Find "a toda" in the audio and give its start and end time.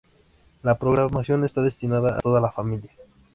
2.15-2.41